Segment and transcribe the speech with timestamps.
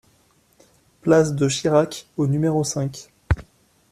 [1.03, 3.11] Place de Chirac au numéro cinq